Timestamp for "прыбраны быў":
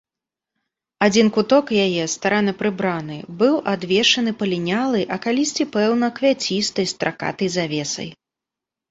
2.61-3.55